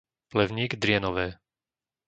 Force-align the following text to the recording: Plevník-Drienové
Plevník-Drienové 0.31 1.27